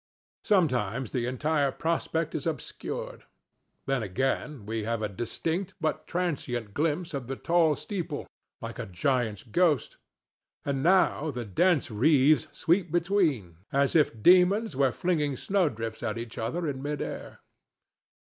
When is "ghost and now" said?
9.43-11.29